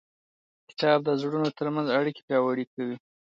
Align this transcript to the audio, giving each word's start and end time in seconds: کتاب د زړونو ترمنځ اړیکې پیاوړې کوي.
کتاب 0.69 0.97
د 1.03 1.09
زړونو 1.21 1.49
ترمنځ 1.57 1.87
اړیکې 1.99 2.21
پیاوړې 2.27 2.65
کوي. 2.73 2.97